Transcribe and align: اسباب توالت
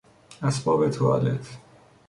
اسباب 0.41 0.89
توالت 0.89 1.47